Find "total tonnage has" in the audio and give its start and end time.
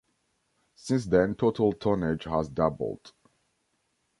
1.35-2.49